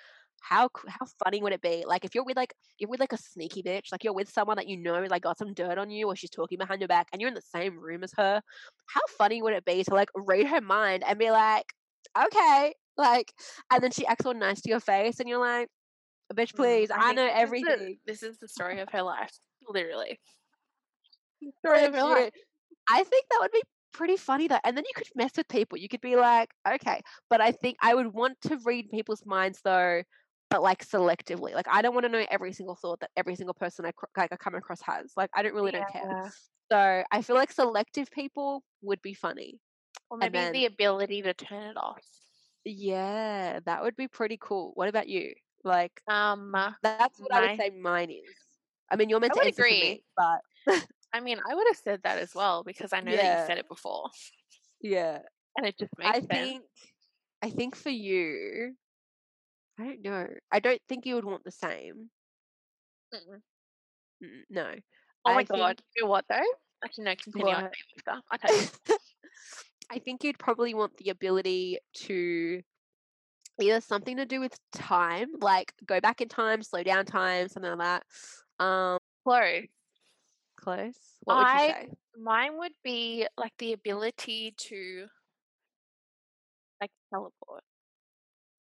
[0.41, 1.85] how how funny would it be?
[1.87, 4.31] Like if you're with like if you're with like a sneaky bitch, like you're with
[4.31, 6.89] someone that you know like got some dirt on you or she's talking behind your
[6.89, 8.41] back and you're in the same room as her.
[8.87, 11.67] How funny would it be to like read her mind and be like,
[12.17, 13.33] okay, like,
[13.73, 15.69] and then she acts all nice to your face and you're like,
[16.35, 17.99] bitch, Mm, please, I, think know this is the- everything.
[18.07, 19.33] This is the story of her life,
[19.69, 20.19] literally.
[21.65, 22.33] Story of her life.
[22.91, 23.63] I think that would be
[23.93, 24.59] pretty funny though.
[24.65, 25.79] And then you could mess with people.
[25.79, 29.61] You could be like, okay, but I think I would want to read people's minds
[29.65, 30.03] though,
[30.51, 31.53] but like selectively.
[31.55, 34.33] Like I don't want to know every single thought that every single person I like
[34.33, 35.13] I come across has.
[35.17, 36.33] Like I don't really don't care.
[36.71, 39.59] So I feel like selective people would be funny.
[40.11, 42.03] Or maybe then- the ability to turn it off.
[42.65, 44.73] Yeah, that would be pretty cool.
[44.75, 45.33] What about you?
[45.65, 48.37] Like Um, that's what I would say mine is.
[48.91, 49.81] I mean, you're meant to answer for agree.
[49.81, 50.41] me, but
[51.13, 53.59] I mean, I would have said that as well because I know that you said
[53.59, 54.11] it before,
[54.81, 55.23] yeah,
[55.57, 56.29] and it just makes I sense.
[56.31, 56.65] think
[57.43, 58.77] I think for you,
[59.79, 60.29] I don't know.
[60.51, 62.11] I don't think you would want the same.
[63.15, 63.43] Mm-mm.
[64.23, 64.75] Mm, No.
[65.25, 65.83] Oh my I god!
[65.97, 66.45] You know what though?
[66.85, 67.17] Actually, no.
[67.17, 67.65] Continue on.
[67.65, 67.73] What?
[68.31, 68.69] I'll tell you.
[69.91, 72.63] I think you'd probably want the ability to
[73.61, 77.77] either something to do with time, like go back in time, slow down time, something
[77.77, 78.03] like
[78.59, 78.65] that.
[78.65, 79.67] Um, Close.
[80.57, 80.95] close.
[81.25, 81.89] What would you say?
[82.21, 85.07] Mine would be like the ability to
[86.81, 87.63] like teleport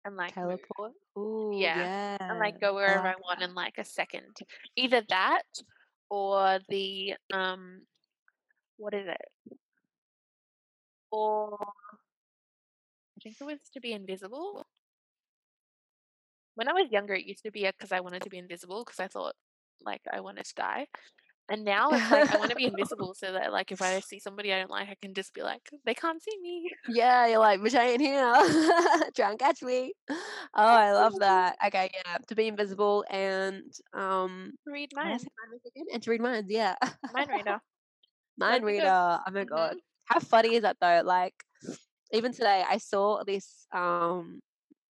[0.05, 0.33] and like.
[0.33, 0.91] Teleport.
[1.17, 2.17] Ooh, Yeah, yeah.
[2.19, 4.37] and like go wherever I want in like a second.
[4.75, 5.43] Either that
[6.09, 7.81] or the um
[8.77, 9.57] what is it?
[11.11, 14.65] Or I think it was to be invisible.
[16.59, 18.99] When I was younger, it used to be because I wanted to be invisible because
[18.99, 19.33] I thought
[19.81, 20.87] like I wanted to die.
[21.49, 24.19] And now it's like I want to be invisible so that like if I see
[24.19, 26.69] somebody I don't like, I can just be like, they can't see me.
[26.89, 28.33] Yeah, you're like, but I ain't here.
[29.15, 29.93] Try and catch me.
[30.53, 31.55] Oh, I love that.
[31.67, 35.23] Okay, yeah, to be invisible and um, Read what did I minds.
[35.23, 35.85] say mine was again?
[35.93, 36.51] And to read minds.
[36.51, 36.75] Yeah,
[37.13, 37.61] Mind reader.
[38.37, 38.83] mind That'd be good.
[38.83, 39.19] reader.
[39.25, 41.03] Oh my god, how funny is that though?
[41.05, 41.35] Like,
[42.11, 44.41] even today, I saw this um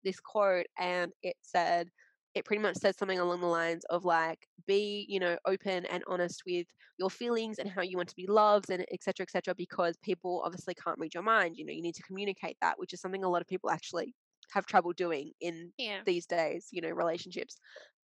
[0.04, 1.90] this quote, and it said
[2.36, 6.04] it pretty much said something along the lines of like be you know open and
[6.08, 9.98] honest with your feelings and how you want to be loved and etc etc because
[9.98, 13.02] people obviously can't read your mind you know you need to communicate that which is
[13.02, 14.14] something a lot of people actually
[14.52, 16.04] have trouble doing in Yeah.
[16.06, 17.58] these days you know relationships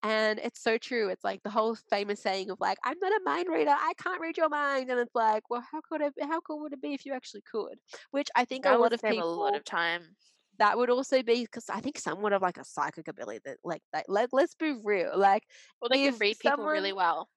[0.02, 3.22] and it's so true it's like the whole famous saying of like i'm not a
[3.24, 6.40] mind reader i can't read your mind and it's like well how could it how
[6.42, 7.78] cool would it be if you actually could
[8.12, 10.16] which i think That a lot of people a lot of time.
[10.64, 13.82] That would also be because I think somewhat of like a psychic ability that like
[14.08, 15.44] let, let's be real like
[15.80, 17.30] Well, they can read people really well.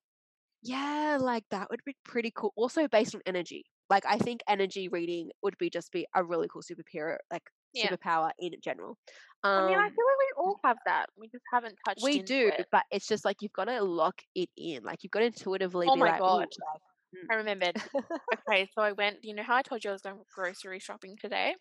[0.62, 4.88] yeah like that would be pretty cool also based on energy like I think energy
[4.88, 7.92] reading would be just be a really cool superhero like Yeah.
[7.92, 8.98] superpower in general
[9.44, 11.06] um I mean, I feel like we all have that.
[11.16, 12.02] We just haven't touched.
[12.02, 12.66] we do It.
[12.70, 15.88] but it's just like you've got to lock it in like you've got to intuitively
[15.88, 16.48] Oh be my like, God.
[16.58, 16.82] like,
[17.30, 17.76] I remembered.
[18.34, 19.24] okay, so I went.
[19.24, 21.56] You know how I told you I was going grocery shopping today?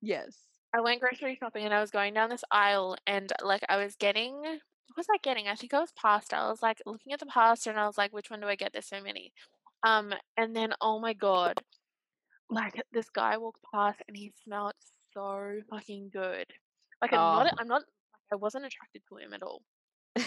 [0.00, 3.76] yes I went grocery shopping and I was going down this aisle and like I
[3.76, 4.34] was getting.
[4.34, 5.48] What was I getting?
[5.48, 6.36] I think I was pasta.
[6.36, 8.56] I was like looking at the pasta and I was like, which one do I
[8.56, 8.72] get?
[8.72, 9.32] There's so many.
[9.82, 11.54] Um, and then oh my god,
[12.50, 14.72] like this guy walked past and he smelled
[15.12, 16.46] so fucking good.
[17.02, 17.46] Like I'm not.
[17.52, 17.56] Oh.
[17.60, 17.82] I'm not.
[18.32, 19.62] I wasn't attracted to him at all.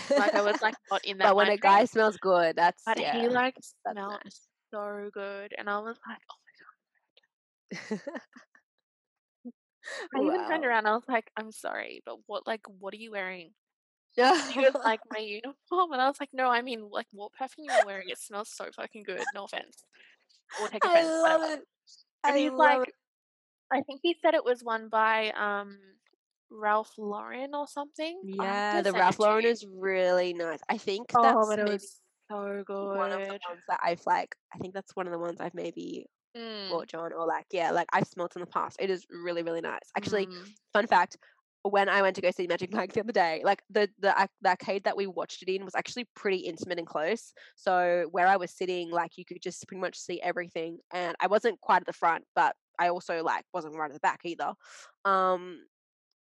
[0.10, 1.26] Like I was like not in that.
[1.30, 4.42] but when a guy smells good that's But yeah he like smelled nice.
[4.72, 6.38] so good, and I was like, oh
[7.92, 8.02] my god.
[10.16, 10.88] I even turned around.
[10.88, 12.48] I was like, "I'm sorry, but what?
[12.48, 13.54] Like, what are you wearing?"
[14.18, 14.52] Yeah.
[14.52, 17.68] He was like, "My uniform," and I was like, "No, I mean, like, what perfume
[17.70, 18.10] you're wearing?
[18.10, 19.28] It smells so fucking good.
[19.34, 19.84] No offense,
[20.58, 21.68] or take I love whatever." it.
[22.24, 22.90] And I he's love it.
[22.90, 22.94] like,
[23.72, 25.80] I think he said it was one by um
[26.52, 28.22] Ralph Lauren or something.
[28.24, 30.60] Yeah, the Ralph Lauren is really nice.
[30.68, 34.58] I think Oh, that's maybe was so one of the ones that I've like I
[34.58, 36.88] think that's one of the ones I've maybe Mm.
[36.88, 38.78] John or like yeah, like I've smelt in the past.
[38.80, 39.90] It is really, really nice.
[39.98, 40.54] Actually, Mm.
[40.74, 41.18] fun fact,
[41.64, 44.50] when I went to go see Magic Mike the other day, like the the, the
[44.50, 47.34] arcade that we watched it in was actually pretty intimate and close.
[47.56, 51.28] So where I was sitting, like you could just pretty much see everything, and I
[51.28, 54.54] wasn't quite at the front, but I also like wasn't right at the back either.
[55.06, 55.66] Um,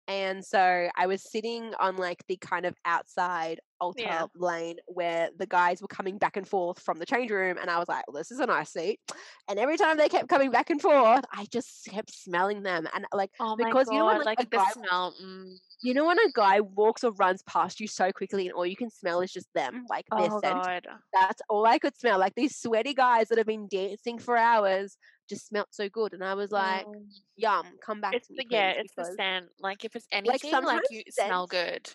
[0.08, 4.26] and so I was sitting on like the kind of outside altar Yeah.
[4.36, 7.56] lane where the guys were coming back and forth from the change room.
[7.60, 9.00] And I was like, well, this is a nice seat.
[9.48, 12.86] And every time they kept coming back and forth, I just kept smelling them.
[12.94, 15.14] And like, Oh because you know when like like the guy, smell.
[15.22, 15.56] Mm.
[15.82, 18.76] you know when a guy walks or runs past you so quickly and all you
[18.76, 20.64] can smell is just them, like their Oh scent.
[21.12, 22.18] That's all I could smell.
[22.18, 24.96] Like these sweaty guys that have been dancing for hours
[25.32, 26.12] just smelt so good.
[26.14, 27.08] And I was like, Mm.
[27.36, 29.50] yum, come back It's to me, the yeah, it's the scent.
[29.58, 31.90] Like if it's like anything, like sometimes you scent smell good.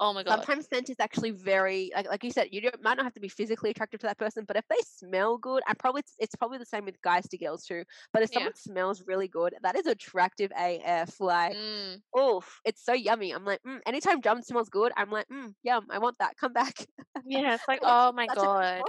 [0.00, 0.46] Oh my god.
[0.46, 3.20] sometimes scent is actually very like like you said you don't, might not have to
[3.20, 6.34] be physically attractive to that person but if they smell good and probably it's, it's
[6.36, 8.32] probably the same with guys to girls too but if Yeah.
[8.32, 12.02] someone smells really good that is attractive af like Mm.
[12.18, 15.86] oof it's so yummy i'm like mm, anytime drum smells good i'm like mm, yum
[15.90, 16.86] i want that come back
[17.24, 18.84] Yeah, it's like, oh my such a good god.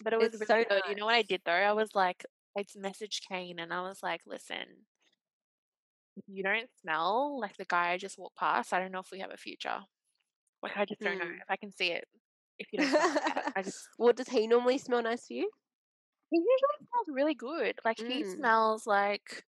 [0.00, 0.82] But it was it's really so good.
[0.86, 1.52] You know what I did though?
[1.52, 2.24] I was like,
[2.56, 4.86] I messaged Kane and I was like, listen,
[6.16, 9.10] if you don't smell like the guy I just walked past, I don't know if
[9.12, 9.80] we have a future.
[10.62, 11.38] Like I just don't know Mm.
[11.40, 12.04] if I can see it.
[12.58, 13.08] If you don't like
[13.56, 15.50] I just what does he normally smell nice for you
[16.30, 17.78] he usually smells really good.
[17.84, 19.44] Like he mm, smells like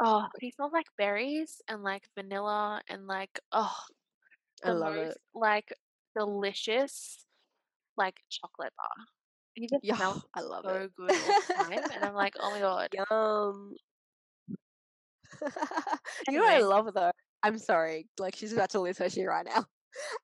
[0.00, 3.74] oh, he smells like berries and like vanilla and like oh
[4.64, 5.72] i love most it like
[6.16, 7.26] delicious
[7.96, 9.06] like chocolate bar.
[9.54, 12.50] He just smells i love it so good all the time, and I'm like, oh
[12.50, 12.88] my god.
[12.92, 13.74] Yum.
[16.28, 17.10] you know what I love though?
[17.42, 19.64] I'm sorry, like she's about to lose her shit right now.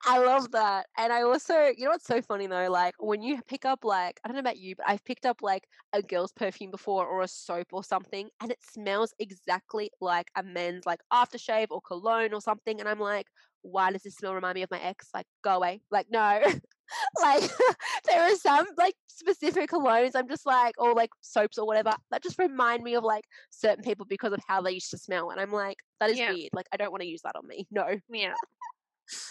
[0.07, 0.87] I love that.
[0.99, 2.69] And I also, you know what's so funny though?
[2.71, 5.39] Like when you pick up like, I don't know about you, but I've picked up
[5.43, 10.29] like a girl's perfume before or a soap or something, and it smells exactly like
[10.37, 12.81] a men's like aftershave or cologne or something.
[12.81, 13.27] And I'm like,
[13.63, 15.09] why does this smell remind me of my ex?
[15.15, 15.83] Like, go away.
[15.91, 16.43] Like, no.
[17.21, 17.43] like
[18.07, 22.23] there are some like specific colognes I'm just like or like soaps or whatever that
[22.23, 25.41] just remind me of like certain people because of how they used to smell and
[25.41, 27.67] I'm like that is yeah, weird like I don't want to use that on me
[27.71, 28.35] no yeah.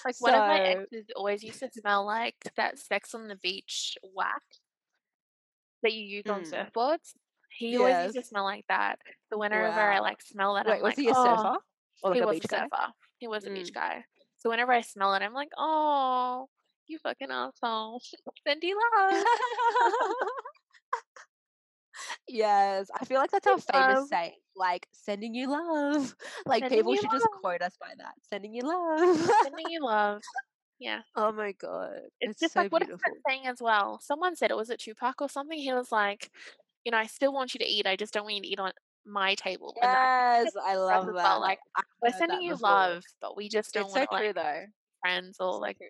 [0.03, 3.37] Like one of my so exes always used to smell like that Sex on the
[3.37, 4.43] Beach wax
[5.83, 7.13] that you use on mm, surfboards.
[7.49, 8.99] He always used to smell like that.
[9.29, 11.57] The So whenever I like smell that, I'm wait was like, he a oh, surfer
[12.03, 12.91] or like he a was a beach guy surfer.
[13.19, 13.55] He was a mm.
[13.55, 14.03] beach guy.
[14.37, 16.47] So whenever I smell it, I'm like, oh,
[16.89, 18.02] you fucking asshole.
[18.47, 19.23] Cindy love.
[22.28, 26.95] yes I feel like that's our famous saying like sending you love like Sending people
[26.95, 30.21] should just quote us by that sending you love Sending you love.
[30.80, 31.02] Yeah.
[31.15, 33.99] oh my god It's it's just so like what is that beautiful saying as well?
[34.02, 35.58] Someone said it was it Tupac or something.
[35.60, 36.30] He was like,
[36.86, 37.86] you know, I still want you to eat.
[37.86, 38.71] I just don't want you to eat on
[39.06, 39.75] my table.
[39.82, 40.60] And I think Yes, I it's for
[40.93, 41.23] us love as well.
[41.23, 41.41] that.
[41.41, 42.69] Like I've we're sending you before.
[42.69, 44.62] love, but we just don't It's so want to like true though.
[45.02, 45.88] friends or So like true.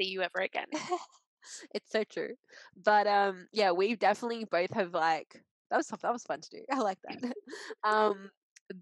[0.00, 0.66] See you ever again.
[1.74, 2.34] it's so true.
[2.82, 6.62] But um yeah, we definitely both have like that was that was fun to do.
[6.72, 7.32] I like that.
[7.84, 8.30] um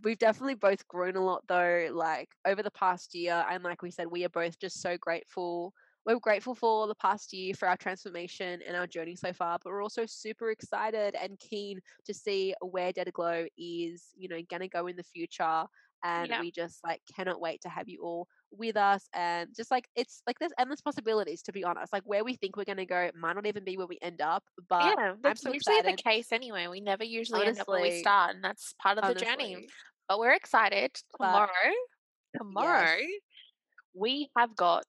[0.04, 3.90] we've definitely both grown a lot though like over the past year and like we
[3.90, 5.74] said we are both just so grateful
[6.06, 9.70] we're grateful for the past year for our transformation and our journey so far but
[9.70, 14.68] we're also super excited and keen to see where Dead Glow is you know gonna
[14.68, 15.64] go in the future
[16.04, 16.40] and Yeah.
[16.40, 20.22] we just like cannot wait to have you all with us and just like it's
[20.26, 23.10] like there's endless possibilities to be honest like where we think we're going to go
[23.18, 25.98] might not even be where we end up but Yeah, i'm that's so usually excited
[25.98, 26.66] the case anyway.
[26.66, 29.68] We never usually end up where we start, and that's part of the journey.
[30.08, 30.90] But we're excited.
[31.18, 31.48] but Tomorrow,
[32.36, 33.08] tomorrow, yes
[33.94, 34.84] we have got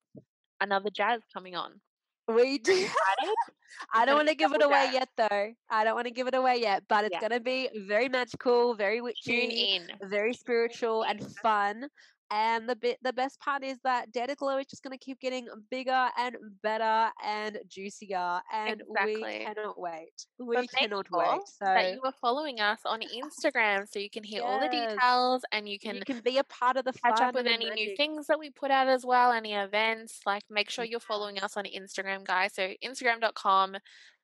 [0.62, 1.80] another jazz coming on.
[2.28, 2.88] we do?
[3.94, 5.54] I don't want to give it away yet, though.
[5.70, 7.20] I don't want to give it away yet, but it's Yeah.
[7.28, 9.90] going to be very magical, very Tune witchy, in.
[10.10, 11.90] very spiritual, and fun.
[12.34, 15.20] And the bit, the best part is that Data Glow is just going to keep
[15.20, 20.26] getting bigger and better and juicier, and we cannot wait.
[20.40, 21.42] We cannot wait.
[21.62, 25.70] that you are following us on Instagram so you can hear all the details and
[25.70, 27.96] you can you can be a part of the catch up fun with any new
[27.96, 30.22] things that we put out as well, any events.
[30.26, 32.56] Like make sure you're following us on Instagram, guys.
[32.56, 33.76] So instagram.com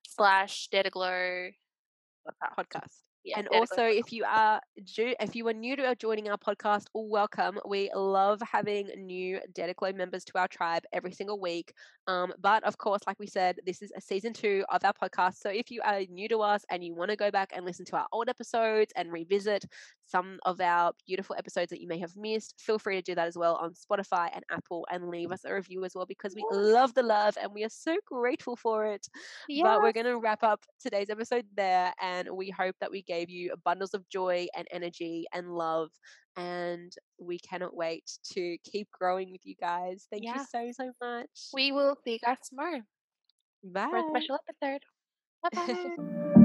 [0.07, 1.49] slash Data Glow.
[2.57, 3.09] Podcast.
[3.26, 7.59] Yeah, and also, if you are if you are new to joining our podcast, welcome.
[7.67, 11.74] We love having new Glow members to our tribe every single week.
[12.10, 15.36] Um, but of course, like we said, this is a season two of our podcast.
[15.36, 17.86] So if you are new to us and you want to go back and listen
[17.86, 19.66] to our old episodes and revisit
[20.07, 23.28] some of our beautiful episodes that you may have missed, feel free to do that
[23.28, 26.43] as well on Spotify and Apple and leave us a review as well because we
[26.49, 29.07] love the love and we are so grateful for it.
[29.62, 31.93] But we're going to wrap up today's episode there.
[32.01, 35.91] And we hope that we gave you bundles of joy and energy and love.
[36.40, 40.08] And we cannot wait to keep growing with you guys.
[40.10, 41.28] Thank you so, so much.
[41.54, 42.82] We will see you guys tomorrow
[43.64, 43.88] Bye.
[43.90, 44.82] for a special episode.
[45.44, 45.50] Bye
[45.98, 46.36] bye.